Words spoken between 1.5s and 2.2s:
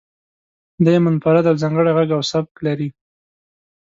ځانګړی غږ